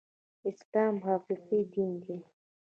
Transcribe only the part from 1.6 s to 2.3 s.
دين دی